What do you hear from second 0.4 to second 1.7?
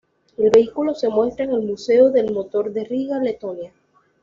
vehículo se muestra en el